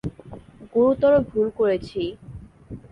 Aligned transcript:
গুরুতর 0.73 1.13
ভুল 1.29 1.47
করেছি। 1.59 2.01